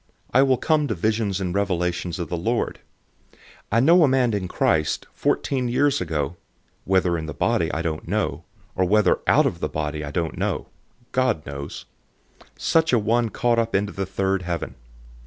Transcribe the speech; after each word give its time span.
For 0.31 0.37
I 0.37 0.41
will 0.41 0.57
come 0.57 0.87
to 0.87 0.95
visions 0.95 1.39
and 1.39 1.53
revelations 1.53 2.17
of 2.17 2.27
the 2.27 2.35
Lord. 2.35 2.79
012:002 3.33 3.37
I 3.73 3.79
know 3.81 4.03
a 4.03 4.07
man 4.07 4.33
in 4.33 4.47
Christ, 4.47 5.05
fourteen 5.13 5.67
years 5.67 6.01
ago 6.01 6.37
(whether 6.85 7.19
in 7.19 7.27
the 7.27 7.35
body, 7.35 7.71
I 7.71 7.83
don't 7.83 8.07
know, 8.07 8.43
or 8.75 8.83
whether 8.83 9.19
out 9.27 9.45
of 9.45 9.59
the 9.59 9.69
body, 9.69 10.03
I 10.03 10.09
don't 10.09 10.39
know; 10.39 10.69
God 11.11 11.45
knows), 11.45 11.85
such 12.57 12.91
a 12.91 12.97
one 12.97 13.29
caught 13.29 13.59
up 13.59 13.75
into 13.75 13.93
the 13.93 14.07
third 14.07 14.41
heaven. 14.41 14.73